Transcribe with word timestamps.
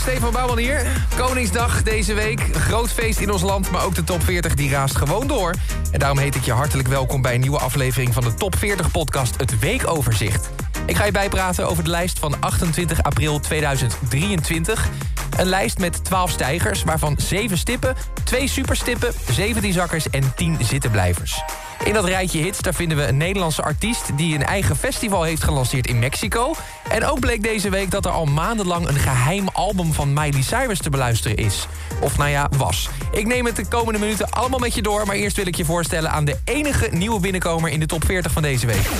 Stefan 0.00 0.32
Bouwman 0.32 0.58
hier. 0.58 1.06
Koningsdag 1.16 1.82
deze 1.82 2.14
week. 2.14 2.40
Groot 2.52 2.90
feest 2.90 3.20
in 3.20 3.30
ons 3.30 3.42
land, 3.42 3.70
maar 3.70 3.84
ook 3.84 3.94
de 3.94 4.04
top 4.04 4.22
40 4.22 4.54
die 4.54 4.70
raast 4.70 4.96
gewoon 4.96 5.26
door. 5.26 5.54
En 5.92 5.98
daarom 5.98 6.18
heet 6.18 6.34
ik 6.34 6.42
je 6.42 6.52
hartelijk 6.52 6.88
welkom 6.88 7.22
bij 7.22 7.34
een 7.34 7.40
nieuwe 7.40 7.58
aflevering 7.58 8.14
van 8.14 8.22
de 8.22 8.34
Top 8.34 8.56
40 8.56 8.90
podcast 8.90 9.36
Het 9.36 9.58
Weekoverzicht. 9.58 10.50
Ik 10.86 10.96
ga 10.96 11.04
je 11.04 11.12
bijpraten 11.12 11.68
over 11.68 11.84
de 11.84 11.90
lijst 11.90 12.18
van 12.18 12.40
28 12.40 13.02
april 13.02 13.40
2023. 13.40 14.88
Een 15.40 15.46
lijst 15.46 15.78
met 15.78 16.04
12 16.04 16.30
stijgers, 16.30 16.82
waarvan 16.82 17.16
7 17.18 17.58
stippen, 17.58 17.96
2 18.24 18.48
superstippen, 18.48 19.12
17 19.30 19.72
zakkers 19.72 20.10
en 20.10 20.32
10 20.36 20.56
zittenblijvers. 20.62 21.42
In 21.84 21.92
dat 21.92 22.04
rijtje 22.04 22.38
hits 22.38 22.60
daar 22.60 22.74
vinden 22.74 22.96
we 22.96 23.06
een 23.06 23.16
Nederlandse 23.16 23.62
artiest... 23.62 24.16
die 24.16 24.34
een 24.34 24.44
eigen 24.44 24.76
festival 24.76 25.22
heeft 25.22 25.42
gelanceerd 25.42 25.86
in 25.86 25.98
Mexico. 25.98 26.54
En 26.88 27.04
ook 27.04 27.20
bleek 27.20 27.42
deze 27.42 27.70
week 27.70 27.90
dat 27.90 28.04
er 28.04 28.10
al 28.10 28.24
maandenlang... 28.24 28.88
een 28.88 28.98
geheim 28.98 29.48
album 29.52 29.92
van 29.92 30.12
Miley 30.12 30.42
Cyrus 30.42 30.78
te 30.78 30.90
beluisteren 30.90 31.36
is. 31.36 31.66
Of 32.00 32.16
nou 32.16 32.30
ja, 32.30 32.48
was. 32.56 32.88
Ik 33.12 33.26
neem 33.26 33.46
het 33.46 33.56
de 33.56 33.66
komende 33.66 33.98
minuten 33.98 34.30
allemaal 34.30 34.58
met 34.58 34.74
je 34.74 34.82
door... 34.82 35.06
maar 35.06 35.16
eerst 35.16 35.36
wil 35.36 35.46
ik 35.46 35.56
je 35.56 35.64
voorstellen 35.64 36.10
aan 36.10 36.24
de 36.24 36.36
enige 36.44 36.88
nieuwe 36.90 37.20
binnenkomer... 37.20 37.70
in 37.70 37.80
de 37.80 37.86
top 37.86 38.04
40 38.04 38.32
van 38.32 38.42
deze 38.42 38.66
week. 38.66 38.90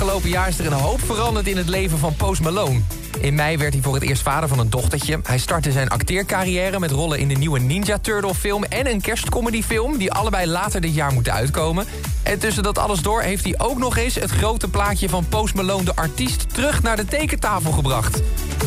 Afgelopen 0.00 0.30
jaar 0.30 0.48
is 0.48 0.58
er 0.58 0.66
een 0.66 0.72
hoop 0.72 1.00
veranderd 1.00 1.46
in 1.46 1.56
het 1.56 1.68
leven 1.68 1.98
van 1.98 2.14
Post 2.16 2.40
Malone. 2.40 2.80
In 3.20 3.34
mei 3.34 3.56
werd 3.56 3.72
hij 3.72 3.82
voor 3.82 3.94
het 3.94 4.02
eerst 4.02 4.22
vader 4.22 4.48
van 4.48 4.58
een 4.58 4.70
dochtertje. 4.70 5.20
Hij 5.22 5.38
startte 5.38 5.72
zijn 5.72 5.88
acteercarrière 5.88 6.78
met 6.78 6.90
rollen 6.90 7.18
in 7.18 7.28
de 7.28 7.34
nieuwe 7.34 7.58
Ninja 7.58 7.98
Turtle 7.98 8.34
film... 8.34 8.64
en 8.64 8.86
een 8.86 9.00
kerstcomedyfilm 9.00 9.98
die 9.98 10.12
allebei 10.12 10.46
later 10.46 10.80
dit 10.80 10.94
jaar 10.94 11.12
moeten 11.12 11.32
uitkomen. 11.32 11.86
En 12.22 12.38
tussen 12.38 12.62
dat 12.62 12.78
alles 12.78 13.02
door 13.02 13.20
heeft 13.22 13.44
hij 13.44 13.54
ook 13.58 13.78
nog 13.78 13.96
eens 13.96 14.14
het 14.14 14.30
grote 14.30 14.68
plaatje 14.68 15.08
van 15.08 15.28
Post 15.28 15.54
Malone... 15.54 15.84
de 15.84 15.96
artiest 15.96 16.54
terug 16.54 16.82
naar 16.82 16.96
de 16.96 17.04
tekentafel 17.04 17.72
gebracht. 17.72 18.22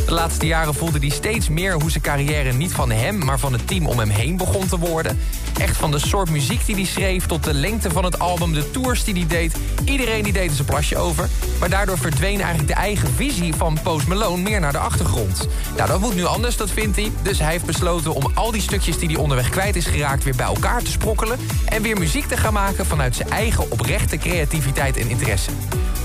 De 0.05 0.13
laatste 0.13 0.45
jaren 0.45 0.73
voelde 0.73 0.99
hij 0.99 1.09
steeds 1.09 1.49
meer 1.49 1.73
hoe 1.73 1.91
zijn 1.91 2.03
carrière 2.03 2.53
niet 2.53 2.71
van 2.71 2.91
hem... 2.91 3.25
maar 3.25 3.39
van 3.39 3.53
het 3.53 3.67
team 3.67 3.87
om 3.87 3.99
hem 3.99 4.09
heen 4.09 4.37
begon 4.37 4.67
te 4.67 4.77
worden. 4.77 5.19
Echt 5.57 5.77
van 5.77 5.91
de 5.91 5.99
soort 5.99 6.29
muziek 6.29 6.65
die 6.65 6.75
hij 6.75 6.85
schreef 6.85 7.25
tot 7.25 7.43
de 7.43 7.53
lengte 7.53 7.91
van 7.91 8.03
het 8.03 8.19
album... 8.19 8.53
de 8.53 8.71
tours 8.71 9.03
die 9.03 9.13
hij 9.13 9.27
deed. 9.27 9.55
Iedereen 9.85 10.23
die 10.23 10.33
deed 10.33 10.49
er 10.49 10.55
zijn 10.55 10.67
plasje 10.67 10.97
over. 10.97 11.29
Maar 11.59 11.69
daardoor 11.69 11.97
verdween 11.97 12.41
eigenlijk 12.41 12.67
de 12.67 12.73
eigen 12.73 13.09
visie 13.15 13.53
van 13.53 13.77
Post 13.83 14.07
Malone 14.07 14.41
meer 14.41 14.59
naar 14.59 14.71
de 14.71 14.77
achtergrond. 14.77 15.47
Nou, 15.75 15.89
dat 15.89 15.99
moet 15.99 16.15
nu 16.15 16.25
anders, 16.25 16.57
dat 16.57 16.69
vindt 16.69 16.95
hij. 16.95 17.11
Dus 17.21 17.39
hij 17.39 17.51
heeft 17.51 17.65
besloten 17.65 18.13
om 18.13 18.31
al 18.33 18.51
die 18.51 18.61
stukjes 18.61 18.97
die 18.97 19.09
hij 19.09 19.17
onderweg 19.17 19.49
kwijt 19.49 19.75
is 19.75 19.85
geraakt... 19.85 20.23
weer 20.23 20.35
bij 20.35 20.45
elkaar 20.45 20.81
te 20.81 20.91
sprokkelen 20.91 21.39
en 21.65 21.81
weer 21.81 21.97
muziek 21.97 22.25
te 22.25 22.37
gaan 22.37 22.53
maken... 22.53 22.85
vanuit 22.85 23.15
zijn 23.15 23.29
eigen 23.29 23.71
oprechte 23.71 24.17
creativiteit 24.17 24.97
en 24.97 25.09
interesse. 25.09 25.51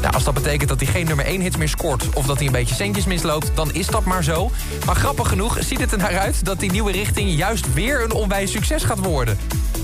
Nou, 0.01 0.15
als 0.15 0.25
dat 0.25 0.35
betekent 0.35 0.69
dat 0.69 0.81
hij 0.81 0.89
geen 0.89 1.07
nummer 1.07 1.25
1 1.25 1.41
hits 1.41 1.57
meer 1.57 1.69
scoort... 1.69 2.09
of 2.15 2.27
dat 2.27 2.37
hij 2.37 2.47
een 2.47 2.53
beetje 2.53 2.75
centjes 2.75 3.07
misloopt, 3.07 3.51
dan 3.55 3.73
is 3.73 3.87
dat 3.87 4.05
maar 4.05 4.25
zo. 4.25 4.51
Maar 4.87 4.97
grappig 4.97 5.29
genoeg 5.29 5.57
ziet 5.61 5.81
het 5.81 5.93
er 5.93 5.99
naar 5.99 6.19
uit 6.19 6.45
dat 6.45 6.61
die 6.61 6.71
nieuwe 6.71 6.93
richting... 6.93 7.31
juist 7.37 7.75
weer 7.75 8.03
een 8.03 8.13
onwijs 8.13 8.51
succes 8.51 8.85
gaat 8.85 8.99
worden. 8.99 9.39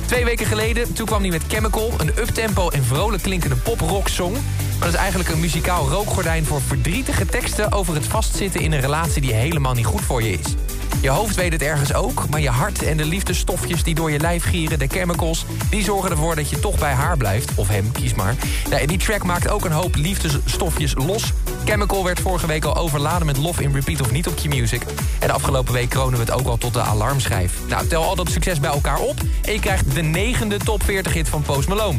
Twee 0.06 0.24
weken 0.24 0.46
geleden, 0.46 0.92
toen 0.92 1.06
kwam 1.06 1.20
hij 1.20 1.30
met 1.30 1.42
Chemical... 1.48 1.92
een 1.96 2.18
uptempo 2.18 2.70
en 2.70 2.84
vrolijk 2.84 3.22
klinkende 3.22 3.56
pop-rock 3.56 4.08
song. 4.08 4.32
Maar 4.32 4.78
dat 4.78 4.88
is 4.88 4.94
eigenlijk 4.94 5.30
een 5.30 5.40
muzikaal 5.40 5.88
rookgordijn 5.88 6.44
voor 6.44 6.60
verdrietige 6.60 7.26
teksten... 7.26 7.72
over 7.72 7.94
het 7.94 8.06
vastzitten 8.06 8.60
in 8.60 8.72
een 8.72 8.80
relatie 8.80 9.22
die 9.22 9.34
helemaal 9.34 9.74
niet 9.74 9.86
goed 9.86 10.02
voor 10.02 10.22
je 10.22 10.32
is. 10.32 10.54
Je 11.00 11.08
hoofd 11.08 11.34
weet 11.34 11.52
het 11.52 11.62
ergens 11.62 11.94
ook, 11.94 12.28
maar 12.28 12.40
je 12.40 12.48
hart 12.48 12.82
en 12.82 12.96
de 12.96 13.04
liefdesstofjes 13.04 13.82
die 13.82 13.94
door 13.94 14.10
je 14.10 14.18
lijf 14.18 14.44
gieren, 14.44 14.78
de 14.78 14.86
chemicals, 14.86 15.44
die 15.70 15.84
zorgen 15.84 16.10
ervoor 16.10 16.34
dat 16.36 16.50
je 16.50 16.60
toch 16.60 16.78
bij 16.78 16.92
haar 16.92 17.16
blijft. 17.16 17.54
Of 17.54 17.68
hem, 17.68 17.92
kies 17.92 18.14
maar. 18.14 18.34
Nou, 18.68 18.80
en 18.80 18.86
die 18.86 18.98
track 18.98 19.24
maakt 19.24 19.48
ook 19.48 19.64
een 19.64 19.72
hoop 19.72 19.94
liefdesstofjes 19.94 20.94
los. 20.94 21.32
Chemical 21.64 22.04
werd 22.04 22.20
vorige 22.20 22.46
week 22.46 22.64
al 22.64 22.76
overladen 22.76 23.26
met 23.26 23.36
Love 23.36 23.62
in 23.62 23.72
Repeat 23.72 24.00
of 24.00 24.10
niet 24.10 24.26
op 24.26 24.36
Q-Music. 24.36 24.82
En 25.18 25.26
de 25.26 25.32
afgelopen 25.32 25.72
week 25.72 25.88
kronen 25.88 26.18
we 26.18 26.24
het 26.24 26.34
ook 26.34 26.46
al 26.46 26.56
tot 26.56 26.72
de 26.72 26.80
alarmschijf. 26.80 27.52
Nou, 27.68 27.86
tel 27.86 28.02
al 28.02 28.16
dat 28.16 28.30
succes 28.30 28.60
bij 28.60 28.70
elkaar 28.70 28.98
op 28.98 29.20
en 29.42 29.52
je 29.52 29.60
krijgt 29.60 29.94
de 29.94 30.02
negende 30.02 30.56
top 30.56 30.82
40 30.82 31.12
hit 31.12 31.28
van 31.28 31.42
Post 31.42 31.68
Malone. 31.68 31.98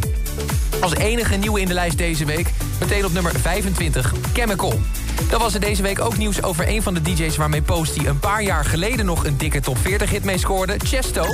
Als 0.80 0.96
enige 0.96 1.36
nieuwe 1.36 1.62
in 1.62 1.68
de 1.68 1.74
lijst 1.74 1.98
deze 1.98 2.26
week, 2.26 2.52
meteen 2.80 3.06
op 3.06 3.14
nummer 3.14 3.32
25, 3.40 4.14
Chemical. 4.34 4.80
Dan 5.30 5.40
was 5.40 5.54
er 5.54 5.60
deze 5.60 5.82
week 5.82 6.00
ook 6.00 6.18
nieuws 6.18 6.44
over 6.44 6.68
een 6.68 6.84
van 6.84 6.94
de 6.94 7.02
DJ's 7.02 7.38
waarmee 7.38 7.62
Posty 7.62 8.06
een 8.06 8.20
paar 8.20 8.44
jaar 8.44 8.66
geleden 8.66 9.06
nog 9.06 9.26
een 9.26 9.38
dikke 9.38 9.60
top 9.60 9.78
40 9.78 10.10
hit 10.10 10.24
mee 10.24 10.38
scoorde, 10.38 10.76
Chesto. 10.84 11.26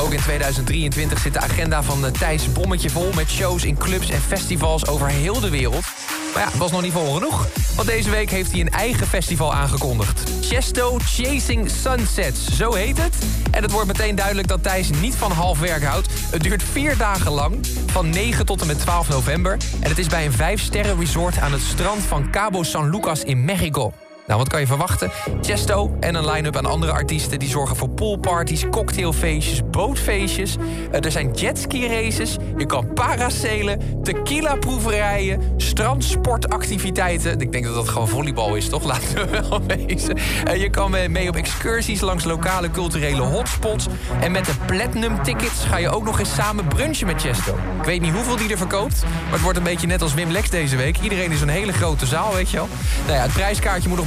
Ook 0.00 0.12
in 0.12 0.20
2023 0.20 1.18
zit 1.18 1.32
de 1.32 1.40
agenda 1.40 1.82
van 1.82 2.10
Thijs 2.10 2.52
Bommetje 2.52 2.90
vol... 2.90 3.12
met 3.14 3.30
shows 3.30 3.64
in 3.64 3.76
clubs 3.76 4.10
en 4.10 4.20
festivals 4.20 4.86
over 4.86 5.08
heel 5.08 5.40
de 5.40 5.50
wereld. 5.50 5.84
Maar 6.34 6.42
ja, 6.42 6.48
het 6.48 6.58
was 6.58 6.70
nog 6.70 6.82
niet 6.82 6.92
vol 6.92 7.14
genoeg. 7.14 7.46
Want 7.76 7.88
deze 7.88 8.10
week 8.10 8.30
heeft 8.30 8.50
hij 8.50 8.60
een 8.60 8.70
eigen 8.70 9.06
festival 9.06 9.54
aangekondigd. 9.54 10.33
Chesto 10.48 10.98
Chasing 10.98 11.70
Sunsets, 11.70 12.56
zo 12.56 12.72
heet 12.74 13.02
het. 13.02 13.16
En 13.50 13.62
het 13.62 13.72
wordt 13.72 13.86
meteen 13.86 14.14
duidelijk 14.14 14.48
dat 14.48 14.62
Thijs 14.62 14.90
niet 15.00 15.14
van 15.14 15.32
half 15.32 15.58
werk 15.58 15.84
houdt. 15.84 16.08
Het 16.12 16.42
duurt 16.42 16.62
vier 16.62 16.96
dagen 16.96 17.32
lang, 17.32 17.66
van 17.86 18.10
9 18.10 18.46
tot 18.46 18.60
en 18.60 18.66
met 18.66 18.78
12 18.78 19.08
november. 19.08 19.56
En 19.80 19.88
het 19.88 19.98
is 19.98 20.06
bij 20.06 20.26
een 20.26 20.58
5-sterren 20.58 20.98
resort 20.98 21.38
aan 21.38 21.52
het 21.52 21.62
strand 21.62 22.02
van 22.02 22.30
Cabo 22.30 22.62
San 22.62 22.90
Lucas 22.90 23.24
in 23.24 23.44
Mexico. 23.44 23.92
Nou, 24.26 24.38
wat 24.38 24.48
kan 24.48 24.60
je 24.60 24.66
verwachten? 24.66 25.10
Chesto 25.40 25.96
en 26.00 26.14
een 26.14 26.30
line-up 26.30 26.56
aan 26.56 26.66
andere 26.66 26.92
artiesten... 26.92 27.38
die 27.38 27.48
zorgen 27.48 27.76
voor 27.76 27.88
poolparties, 27.88 28.68
cocktailfeestjes, 28.70 29.60
bootfeestjes. 29.70 30.56
Uh, 30.56 31.04
er 31.04 31.10
zijn 31.10 31.30
jetski 31.30 31.88
races, 31.88 32.36
je 32.56 32.66
kan 32.66 32.92
paracelen, 32.92 34.02
tequila-proeverijen... 34.02 35.40
strandsportactiviteiten. 35.56 37.40
Ik 37.40 37.52
denk 37.52 37.64
dat 37.64 37.74
dat 37.74 37.88
gewoon 37.88 38.08
volleybal 38.08 38.54
is, 38.54 38.68
toch? 38.68 38.84
Laten 38.94 39.14
we 39.14 39.40
wel 39.48 39.62
wezen. 39.66 40.18
Uh, 40.48 40.56
je 40.56 40.70
kan 40.70 40.90
mee 41.10 41.28
op 41.28 41.36
excursies 41.36 42.00
langs 42.00 42.24
lokale 42.24 42.70
culturele 42.70 43.22
hotspots. 43.22 43.86
En 44.20 44.32
met 44.32 44.44
de 44.44 44.54
Platinum 44.66 45.22
Tickets 45.22 45.64
ga 45.64 45.76
je 45.76 45.90
ook 45.90 46.04
nog 46.04 46.18
eens 46.18 46.34
samen 46.34 46.68
brunchen 46.68 47.06
met 47.06 47.20
Chesto. 47.20 47.58
Ik 47.78 47.84
weet 47.84 48.00
niet 48.00 48.12
hoeveel 48.12 48.36
die 48.36 48.50
er 48.50 48.58
verkoopt... 48.58 49.02
maar 49.02 49.32
het 49.32 49.40
wordt 49.40 49.58
een 49.58 49.64
beetje 49.64 49.86
net 49.86 50.02
als 50.02 50.14
Wim 50.14 50.30
Lex 50.30 50.50
deze 50.50 50.76
week. 50.76 50.98
Iedereen 51.00 51.30
is 51.30 51.40
een 51.40 51.48
hele 51.48 51.72
grote 51.72 52.06
zaal, 52.06 52.34
weet 52.34 52.50
je 52.50 52.56
wel. 52.56 52.68
Nou 53.06 53.16
ja, 53.16 53.22
het 53.22 53.32
prijskaartje 53.32 53.88
moet 53.88 53.98
nog 53.98 54.06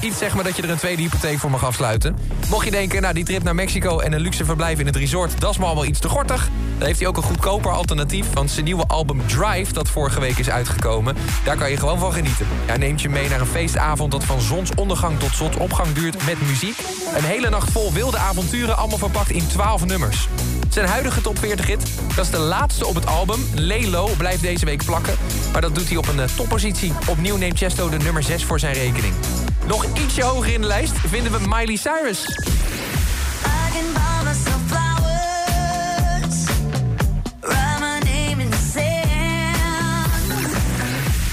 Iets 0.00 0.18
zeg 0.18 0.34
maar 0.34 0.44
dat 0.44 0.56
je 0.56 0.62
er 0.62 0.70
een 0.70 0.76
tweede 0.76 1.02
hypotheek 1.02 1.38
voor 1.38 1.50
mag 1.50 1.64
afsluiten. 1.64 2.16
Mocht 2.48 2.64
je 2.64 2.70
denken, 2.70 3.02
nou 3.02 3.14
die 3.14 3.24
trip 3.24 3.42
naar 3.42 3.54
Mexico 3.54 3.98
en 3.98 4.12
een 4.12 4.20
luxe 4.20 4.44
verblijf 4.44 4.78
in 4.78 4.86
het 4.86 4.96
resort... 4.96 5.40
dat 5.40 5.50
is 5.50 5.58
me 5.58 5.64
allemaal 5.64 5.84
iets 5.84 5.98
te 5.98 6.08
gortig. 6.08 6.48
Dan 6.78 6.86
heeft 6.86 6.98
hij 6.98 7.08
ook 7.08 7.16
een 7.16 7.22
goedkoper 7.22 7.70
alternatief. 7.70 8.32
Want 8.32 8.50
zijn 8.50 8.64
nieuwe 8.64 8.86
album 8.86 9.26
Drive, 9.26 9.72
dat 9.72 9.88
vorige 9.88 10.20
week 10.20 10.38
is 10.38 10.50
uitgekomen... 10.50 11.16
daar 11.44 11.56
kan 11.56 11.70
je 11.70 11.76
gewoon 11.76 11.98
van 11.98 12.12
genieten. 12.12 12.46
Hij 12.66 12.76
neemt 12.76 13.02
je 13.02 13.08
mee 13.08 13.28
naar 13.28 13.40
een 13.40 13.46
feestavond 13.46 14.10
dat 14.10 14.24
van 14.24 14.40
zonsondergang 14.40 15.18
tot 15.18 15.34
zonsopgang 15.34 15.92
duurt 15.92 16.26
met 16.26 16.46
muziek. 16.46 16.78
Een 17.16 17.24
hele 17.24 17.48
nacht 17.48 17.70
vol 17.70 17.92
wilde 17.92 18.18
avonturen, 18.18 18.76
allemaal 18.76 18.98
verpakt 18.98 19.30
in 19.30 19.46
12 19.46 19.84
nummers. 19.84 20.28
Zijn 20.68 20.88
huidige 20.88 21.20
top 21.20 21.38
40 21.38 21.66
hit, 21.66 21.90
dat 22.14 22.24
is 22.24 22.30
de 22.30 22.38
laatste 22.38 22.86
op 22.86 22.94
het 22.94 23.06
album. 23.06 23.46
Lelo 23.54 24.08
blijft 24.18 24.42
deze 24.42 24.64
week 24.64 24.84
plakken. 24.84 25.14
Maar 25.52 25.60
dat 25.60 25.74
doet 25.74 25.88
hij 25.88 25.96
op 25.96 26.08
een 26.08 26.18
uh, 26.18 26.24
toppositie. 26.24 26.92
Opnieuw 27.08 27.36
neemt 27.36 27.58
Chesto 27.58 27.88
de 27.88 27.96
nummer 27.96 28.22
6 28.22 28.44
voor 28.44 28.58
zijn 28.58 28.74
rekening. 28.74 29.14
Nog 29.66 29.86
ietsje 29.94 30.22
hoger 30.22 30.52
in 30.52 30.60
de 30.60 30.66
lijst 30.66 30.92
vinden 31.06 31.32
we 31.32 31.38
Miley 31.48 31.76
Cyrus. 31.76 32.26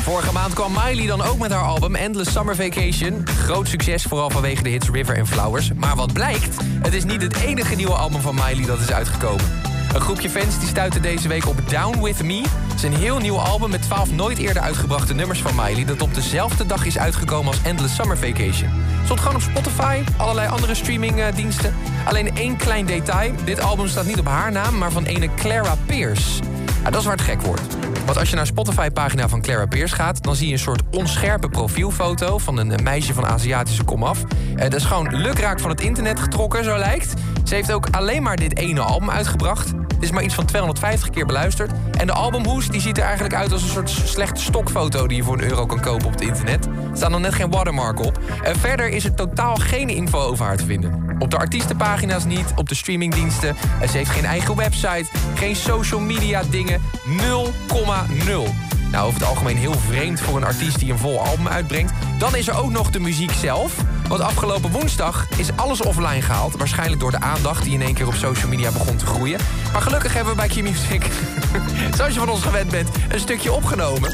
Vorige 0.02 0.32
maand 0.34 0.54
kwam 0.54 0.72
Miley 0.72 1.08
dan 1.08 1.22
ook 1.22 1.38
met 1.38 1.52
haar 1.52 1.64
album 1.64 1.96
Endless 1.96 2.32
Summer 2.32 2.56
Vacation. 2.56 3.28
Groot 3.28 3.68
succes, 3.68 4.04
vooral 4.04 4.30
vanwege 4.30 4.64
de 4.64 4.70
hits 4.70 4.90
River 4.90 5.16
en 5.16 5.28
Flowers. 5.28 5.74
Maar 5.74 5.96
wat 5.96 6.14
blijkt, 6.14 6.58
het 6.82 6.94
is 6.94 7.04
niet 7.04 7.22
het 7.22 7.36
enige 7.36 7.76
nieuwe 7.76 7.94
album 7.94 8.22
van 8.22 8.36
Miley 8.36 8.66
dat 8.66 8.80
is 8.80 8.92
uitgekomen. 8.92 9.61
Een 9.94 10.02
groepje 10.02 10.30
fans 10.30 10.60
die 10.60 10.68
stuitte 10.68 11.00
deze 11.00 11.28
week 11.28 11.48
op 11.48 11.70
Down 11.70 12.02
With 12.02 12.24
Me. 12.24 12.44
Een 12.84 12.96
heel 12.96 13.18
nieuw 13.18 13.38
album 13.38 13.70
met 13.70 13.82
12 13.82 14.12
nooit 14.12 14.38
eerder 14.38 14.62
uitgebrachte 14.62 15.14
nummers 15.14 15.42
van 15.42 15.56
Miley... 15.56 15.86
dat 15.86 16.02
op 16.02 16.14
dezelfde 16.14 16.66
dag 16.66 16.86
is 16.86 16.98
uitgekomen 16.98 17.48
als 17.48 17.62
Endless 17.64 17.96
Summer 17.96 18.18
Vacation. 18.18 18.70
Stond 19.04 19.20
gewoon 19.20 19.36
op 19.36 19.42
Spotify, 19.42 20.04
allerlei 20.18 20.48
andere 20.48 20.76
streamingdiensten. 20.76 21.74
Alleen 22.06 22.36
één 22.36 22.58
klein 22.58 22.86
detail. 22.86 23.34
Dit 23.46 23.62
album 23.62 23.88
staat 23.88 24.06
niet 24.06 24.20
op 24.20 24.28
haar 24.28 24.52
naam, 24.52 24.78
maar 24.78 24.92
van 24.92 25.06
ene 25.06 25.34
Clara 25.36 25.76
Pierce. 25.86 26.42
Dat 26.84 26.96
is 26.96 27.04
waar 27.04 27.16
het 27.16 27.26
gek 27.26 27.42
wordt. 27.42 27.76
Want 28.06 28.18
als 28.18 28.30
je 28.30 28.36
naar 28.36 28.46
Spotify-pagina 28.46 29.30
van 29.30 29.42
Clara 29.42 29.66
Pierce 29.66 29.96
gaat... 29.96 30.24
dan 30.24 30.36
zie 30.36 30.48
je 30.48 30.54
een 30.54 30.60
soort 30.60 30.82
onscherpe 30.92 31.50
profielfoto 31.50 32.38
van 32.38 32.58
een 32.58 32.84
meisje 32.84 33.14
van 33.14 33.26
Aziatische 33.26 33.84
komaf. 33.84 34.24
Uh, 34.56 34.62
dat 34.62 34.74
is 34.74 34.84
gewoon 34.84 35.16
lukraak 35.16 35.60
van 35.60 35.70
het 35.70 35.82
internet 35.82 36.20
getrokken, 36.20 36.64
zo 36.64 36.78
lijkt. 36.78 37.14
Ze 37.52 37.58
heeft 37.58 37.72
ook 37.72 37.88
alleen 37.92 38.24
maar 38.24 38.36
dit 38.36 38.58
ene 38.58 38.82
album 38.82 39.10
uitgebracht. 39.10 39.70
Het 39.70 40.04
is 40.04 40.12
maar 40.12 40.24
iets 40.24 40.34
van 40.34 40.46
250 40.46 41.10
keer 41.10 41.26
beluisterd. 41.26 41.72
En 41.98 42.08
de 42.08 42.14
albumhoes 42.14 42.68
die 42.68 42.82
ziet 42.82 42.98
er 42.98 43.04
eigenlijk 43.04 43.34
uit 43.34 43.52
als 43.52 43.62
een 43.62 43.70
soort 43.70 43.90
slechte 43.90 44.42
stokfoto... 44.42 45.08
die 45.08 45.18
je 45.18 45.24
voor 45.24 45.34
een 45.34 45.50
euro 45.50 45.66
kan 45.66 45.80
kopen 45.80 46.06
op 46.06 46.12
het 46.12 46.22
internet. 46.22 46.66
Er 46.66 46.72
staan 46.94 47.12
nog 47.12 47.20
net 47.20 47.34
geen 47.34 47.50
watermark 47.50 48.00
op. 48.00 48.20
En 48.44 48.56
verder 48.56 48.90
is 48.90 49.06
er 49.06 49.14
totaal 49.14 49.56
geen 49.56 49.90
info 49.90 50.20
over 50.20 50.46
haar 50.46 50.58
te 50.58 50.66
vinden. 50.66 51.16
Op 51.20 51.32
de 51.32 51.38
artiestenpagina's 51.38 52.26
niet, 52.26 52.54
op 52.56 52.70
de 52.70 52.76
streamingdiensten. 52.76 53.56
Ze 53.90 53.98
heeft 53.98 54.10
geen 54.10 54.26
eigen 54.26 54.56
website, 54.56 55.06
geen 55.36 55.56
social 55.56 56.00
media 56.00 56.44
dingen. 56.50 56.82
0,0. 56.82 58.72
Nou, 58.92 59.08
over 59.08 59.20
het 59.20 59.30
algemeen 59.30 59.58
heel 59.58 59.78
vreemd 59.78 60.20
voor 60.20 60.38
een 60.38 60.44
artiest 60.44 60.80
die 60.80 60.92
een 60.92 60.98
vol 60.98 61.20
album 61.20 61.48
uitbrengt. 61.48 61.94
Dan 62.18 62.36
is 62.36 62.48
er 62.48 62.56
ook 62.56 62.72
nog 62.72 62.90
de 62.90 63.00
muziek 63.00 63.32
zelf. 63.32 63.76
Want 64.12 64.24
afgelopen 64.24 64.72
woensdag 64.72 65.28
is 65.38 65.48
alles 65.56 65.82
offline 65.82 66.22
gehaald. 66.22 66.56
Waarschijnlijk 66.58 67.00
door 67.00 67.12
de 67.12 67.20
aandacht 67.20 67.64
die 67.64 67.74
in 67.74 67.82
één 67.82 67.94
keer 67.94 68.08
op 68.08 68.14
social 68.14 68.50
media 68.50 68.72
begon 68.72 68.96
te 68.96 69.06
groeien. 69.06 69.40
Maar 69.72 69.82
gelukkig 69.82 70.14
hebben 70.14 70.32
we 70.32 70.40
bij 70.40 70.48
Key 70.48 70.62
Music, 70.62 71.06
zoals 71.98 72.14
je 72.14 72.20
van 72.20 72.30
ons 72.30 72.42
gewend 72.42 72.72
bent, 72.72 72.90
een 73.10 73.20
stukje 73.20 73.52
opgenomen. 73.52 74.12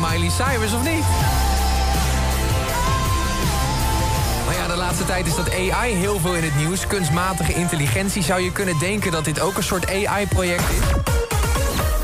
Miley 0.00 0.30
Cyrus, 0.30 0.72
of 0.72 0.82
niet? 0.84 1.19
Laatste 4.90 5.12
tijd 5.12 5.26
is 5.26 5.34
dat 5.34 5.50
AI 5.50 5.94
heel 5.94 6.18
veel 6.18 6.34
in 6.34 6.42
het 6.42 6.56
nieuws. 6.56 6.86
Kunstmatige 6.86 7.54
intelligentie 7.54 8.22
zou 8.22 8.40
je 8.40 8.52
kunnen 8.52 8.78
denken 8.78 9.12
dat 9.12 9.24
dit 9.24 9.40
ook 9.40 9.56
een 9.56 9.62
soort 9.62 9.90
AI-project 9.90 10.70
is. 10.70 11.12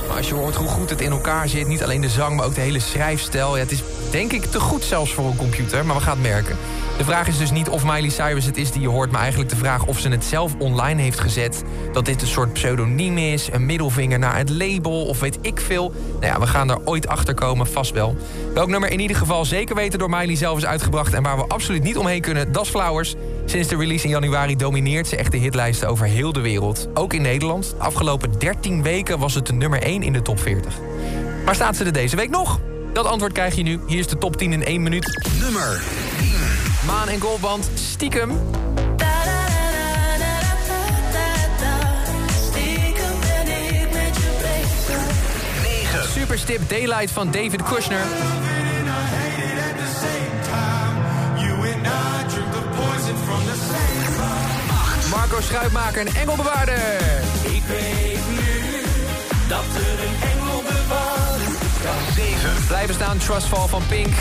Maar 0.09 0.17
als 0.17 0.29
je 0.29 0.35
hoort 0.35 0.55
hoe 0.55 0.69
goed 0.69 0.91
het 0.91 1.01
in 1.01 1.11
elkaar 1.11 1.49
zit... 1.49 1.67
niet 1.67 1.83
alleen 1.83 2.01
de 2.01 2.09
zang, 2.09 2.37
maar 2.37 2.47
ook 2.47 2.55
de 2.55 2.61
hele 2.61 2.81
schrijfstijl... 2.81 3.57
Ja, 3.57 3.63
het 3.63 3.73
is 3.73 3.83
denk 4.17 4.33
ik 4.33 4.45
te 4.45 4.61
goed 4.61 4.85
zelfs 4.85 5.13
voor 5.13 5.27
een 5.27 5.37
computer, 5.37 5.87
maar 5.87 5.97
we 5.97 6.03
gaan 6.03 6.19
het 6.19 6.29
merken. 6.29 6.57
De 6.99 7.05
vraag 7.05 7.29
is 7.29 7.39
dus 7.39 7.51
niet 7.51 7.69
of 7.69 7.85
Miley 7.85 8.09
Cyrus 8.09 8.45
het 8.45 8.57
is 8.57 8.73
die 8.73 8.81
je 8.81 8.89
hoort... 8.89 9.11
maar 9.11 9.21
eigenlijk 9.21 9.51
de 9.51 9.57
vraag 9.57 9.87
of 9.87 9.99
ze 9.99 10.09
het 10.09 10.25
zelf 10.25 10.55
online 10.59 11.03
heeft 11.03 11.21
gezet. 11.21 11.65
Dat 11.93 12.05
dit 12.05 12.23
een 12.23 12.29
soort 12.29 12.53
pseudoniem 12.53 13.19
is, 13.19 13.49
een 13.53 13.67
middelvinger 13.67 14.19
naar 14.19 14.37
het 14.37 14.51
label... 14.51 15.07
of 15.07 15.21
weet 15.21 15.39
ik 15.41 15.61
veel. 15.61 15.93
Nou 16.21 16.27
ja, 16.27 16.41
we 16.41 16.47
gaan 16.47 16.71
er 16.71 16.79
ooit 16.85 17.09
achter 17.09 17.35
komen, 17.35 17.67
vast 17.67 17.93
wel. 17.93 18.17
Welk 18.55 18.69
nummer 18.69 18.91
in 18.91 19.01
ieder 19.01 19.17
geval 19.17 19.45
zeker 19.45 19.75
weten 19.75 19.99
door 19.99 20.11
Miley 20.11 20.37
zelf 20.37 20.57
is 20.57 20.67
uitgebracht... 20.67 21.15
en 21.15 21.23
waar 21.23 21.37
we 21.37 21.47
absoluut 21.47 21.83
niet 21.83 21.97
omheen 21.97 22.21
kunnen, 22.21 22.53
das 22.53 22.69
Flowers. 22.69 23.15
Sinds 23.45 23.69
de 23.69 23.77
release 23.77 24.05
in 24.05 24.11
januari 24.11 24.57
domineert 24.57 25.07
ze 25.07 25.17
echt 25.17 25.33
de 25.33 25.39
hitlijsten 25.39 25.89
over 25.89 26.07
heel 26.07 26.33
de 26.33 26.41
wereld. 26.41 26.89
Ook 26.95 27.13
in 27.13 27.23
Nederland. 27.23 27.75
De 27.79 27.85
afgelopen 27.85 28.39
13 28.39 28.83
weken 28.83 29.19
was 29.19 29.35
het 29.35 29.47
de 29.47 29.53
nummer 29.53 29.83
1 29.83 30.03
in 30.03 30.13
de 30.13 30.23
top 30.23 30.41
40. 30.41 30.75
Waar 31.45 31.55
staat 31.55 31.77
ze 31.77 31.85
er 31.85 31.93
deze 31.93 32.17
week 32.17 32.31
nog? 32.31 32.61
Dat 32.97 33.07
antwoord 33.07 33.33
krijg 33.33 33.55
je 33.55 33.63
nu. 33.63 33.81
Hier 33.87 33.99
is 33.99 34.07
de 34.07 34.19
top 34.19 34.37
10 34.37 34.53
in 34.53 34.65
1 34.65 34.83
minuut. 34.83 35.29
Nummer 35.41 35.83
10. 36.19 36.31
Maan 36.87 37.09
en 37.09 37.21
Goldband, 37.21 37.71
stiekem. 37.75 38.41
Superstip 46.15 46.69
Daylight 46.69 47.11
van 47.11 47.31
David 47.31 47.63
Kushner. 47.63 48.07
Marco 55.11 55.41
Schuitmaker 55.41 56.07
en 56.07 56.15
Engelbewaarder. 56.15 57.01
Ik 57.43 57.63
weet 57.67 58.19
nu 58.29 58.81
dat 59.49 59.65
er 59.75 60.07
een 60.07 60.21
kan. 60.21 60.36
7. 62.15 62.67
Blijven 62.67 62.95
staan 62.95 63.19
Trustfall 63.19 63.69
van 63.69 63.83
Pink. 63.89 64.15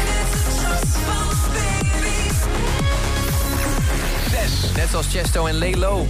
6. 4.29 4.73
Net 4.75 4.89
zoals 4.89 5.07
Chesto 5.07 5.45
en 5.45 5.57
Lay 5.57 5.75
Low. 5.75 6.07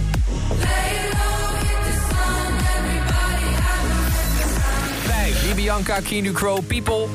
5. 5.06 5.54
Bianca, 5.54 6.00
Kinu 6.00 6.32
Crow, 6.32 6.66
People. 6.66 7.08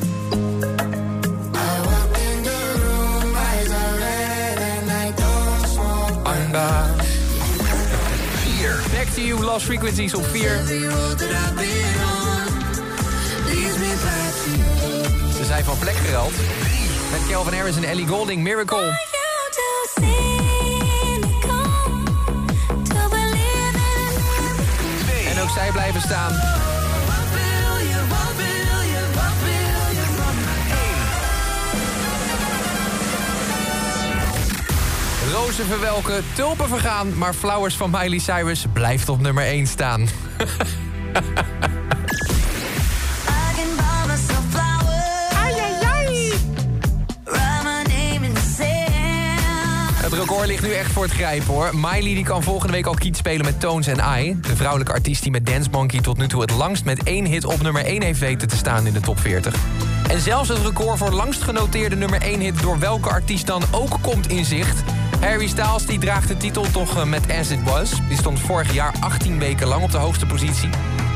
4. 8.62 8.80
Back 8.92 9.08
to 9.16 9.22
You, 9.22 9.44
Lost 9.44 9.66
Frequencies 9.66 10.14
op 10.14 10.26
4. 10.26 12.21
Ze 15.38 15.46
zijn 15.46 15.64
van 15.64 15.78
plek 15.78 15.96
gerald. 15.96 16.32
Met 17.12 17.28
Calvin 17.30 17.54
Harris 17.54 17.76
en 17.76 17.84
Ellie 17.84 18.08
Golding, 18.08 18.42
Miracle. 18.42 19.00
En 25.30 25.42
ook 25.42 25.50
zij 25.50 25.72
blijven 25.72 26.02
staan. 26.02 26.34
Rozen 35.32 35.66
verwelken, 35.66 36.24
tulpen 36.36 36.68
vergaan, 36.68 37.18
maar 37.18 37.34
Flowers 37.34 37.78
van 37.78 37.90
Miley 37.90 38.20
Cyrus 38.20 38.66
blijft 38.74 39.10
op 39.10 39.22
nummer 39.22 39.44
1 39.44 39.68
staan. 39.68 40.08
ligt 50.52 50.64
nu 50.64 50.74
echt 50.74 50.92
voor 50.92 51.04
het 51.04 51.12
grijpen 51.12 51.54
hoor. 51.54 51.70
Miley 51.74 52.14
die 52.14 52.24
kan 52.24 52.44
volgende 52.44 52.74
week 52.74 52.86
al 52.86 52.94
kiet 52.94 53.18
spelen 53.18 53.46
met 53.46 53.60
Tones 53.60 53.88
en 53.88 54.00
I. 54.20 54.38
De 54.42 54.56
vrouwelijke 54.56 54.94
artiest 54.94 55.22
die 55.22 55.32
met 55.32 55.46
Dance 55.46 55.70
Monkey 55.70 56.02
tot 56.02 56.18
nu 56.18 56.28
toe 56.28 56.42
het 56.42 56.52
langst 56.52 56.86
met 56.86 57.04
één 57.04 57.26
hit 57.26 57.46
op 57.46 57.62
nummer 57.62 57.86
1 57.86 58.04
heeft 58.04 58.20
weten 58.20 58.48
te 58.48 58.56
staan 58.56 58.88
in 58.88 58.94
de 58.94 59.00
top 59.00 59.20
40. 59.20 59.56
En 60.08 60.20
zelfs 60.20 60.50
het 60.50 60.58
record 60.58 60.98
voor 60.98 61.12
langst 61.12 61.42
genoteerde 61.42 61.96
nummer 61.96 62.22
1 62.22 62.40
hit 62.40 62.62
door 62.62 62.80
welke 62.80 63.10
artiest 63.10 63.48
dan 63.48 63.64
ook 63.72 63.98
komt 64.02 64.28
in 64.28 64.46
zicht. 64.46 64.84
Harry 65.20 65.48
Styles 65.48 65.86
die 65.86 66.00
draagt 66.00 66.28
de 66.28 66.38
titel 66.38 66.66
toch 66.72 66.98
eh, 66.98 67.04
met 67.04 67.32
As 67.40 67.50
It 67.50 67.64
Was. 67.64 67.92
Die 68.08 68.18
stond 68.18 68.40
vorig 68.40 68.74
jaar 68.74 68.94
18 69.00 69.40
weken 69.40 69.68
lang 69.68 69.84
op 69.84 69.92
de 69.92 69.98
hoogste 69.98 70.26
positie. 70.26 70.70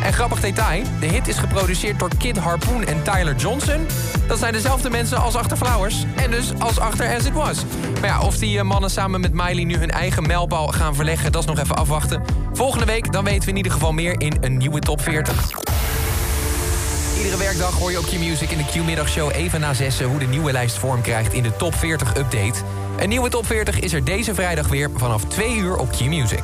En 0.06 0.14
grappig 0.14 0.40
detail, 0.40 0.84
de 1.00 1.06
hit 1.06 1.28
is 1.28 1.38
geproduceerd 1.38 2.00
door 2.00 2.10
Kid 2.18 2.38
Harpoon 2.38 2.86
en 2.86 3.04
Tyler 3.04 3.36
Johnson. 3.36 3.88
Dat 4.28 4.40
zijn 4.40 4.54
dezelfde 4.54 4.90
mensen 4.90 5.18
als 5.18 5.36
achter 5.36 5.58
Flowers 5.58 6.06
en 6.16 6.32
dus 6.32 6.52
als 6.60 6.80
achter 6.80 7.16
As 7.16 7.26
It 7.26 7.34
Was. 7.34 7.58
Maar 8.02 8.10
ja, 8.10 8.22
of 8.22 8.38
die 8.38 8.58
eh, 8.58 8.64
mannen 8.64 8.90
samen 8.90 9.22
met 9.22 9.34
Miley 9.34 9.64
nu 9.64 9.78
hun 9.78 9.92
eigen 9.92 10.28
mijlpaal 10.28 10.68
gaan 10.68 10.96
verleggen... 10.96 11.32
dat 11.32 11.42
is 11.42 11.48
nog 11.48 11.60
even 11.60 11.76
afwachten. 11.76 12.22
Volgende 12.54 12.86
week 12.86 13.12
dan 13.12 13.24
weten 13.24 13.44
we 13.44 13.50
in 13.50 13.58
ieder 13.58 13.72
geval 13.72 13.92
meer 13.92 14.20
in 14.22 14.38
een 14.42 14.58
nieuwe 14.58 14.80
top 14.80 15.02
40. 15.02 15.50
Iedere 17.18 17.38
werkdag 17.38 17.78
hoor 17.78 17.92
je 17.92 18.00
op 18.00 18.06
Q-Music 18.06 18.50
in 18.50 18.58
de 18.58 18.66
Q-middagshow 18.66 19.32
even 19.36 19.60
na 19.60 19.74
zessen... 19.74 20.06
hoe 20.06 20.20
de 20.20 20.28
nieuwe 20.28 20.52
lijst 20.52 20.78
vorm 20.78 21.02
krijgt 21.02 21.34
in 21.34 21.44
de 21.44 21.56
top 21.56 21.76
40 21.76 22.18
update. 22.18 22.60
Een 23.00 23.10
nieuwe 23.10 23.30
top 23.30 23.46
40 23.46 23.80
is 23.80 23.94
er 23.94 24.04
deze 24.04 24.34
vrijdag 24.34 24.68
weer 24.68 24.90
vanaf 24.96 25.26
2 25.26 25.56
uur 25.56 25.76
op 25.76 25.92
Q-Music. 25.92 26.44